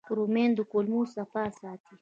[0.17, 1.89] رومیان د کولمو صفا ساتي